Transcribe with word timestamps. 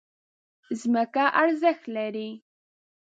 ځمکه 0.79 1.23
ارزښت 1.41 1.83
لري. 1.95 2.29